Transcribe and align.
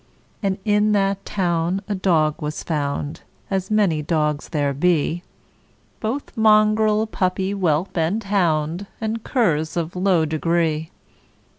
And 0.41 0.57
in 0.65 0.93
that 0.93 1.23
town 1.25 1.79
a 1.87 1.93
dog 1.93 2.41
was 2.41 2.63
found, 2.63 3.21
As 3.51 3.69
many 3.69 4.01
dogs 4.01 4.49
there 4.49 4.73
be, 4.73 5.21
Both 5.99 6.35
mongrel, 6.35 7.05
puppy, 7.05 7.51
whelp, 7.51 7.95
and 7.95 8.23
hound, 8.23 8.87
And 8.99 9.23
curs 9.23 9.77
of 9.77 9.95
low 9.95 10.25
degree. 10.25 10.89